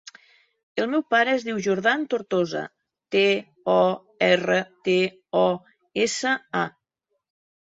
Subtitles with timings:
[0.83, 2.63] El meu pare es diu Jordan Tortosa:
[3.17, 3.21] te,
[3.75, 3.77] o,
[4.29, 4.57] erra,
[4.89, 4.97] te,
[5.45, 5.45] o,
[6.07, 6.35] essa,
[6.65, 6.67] a.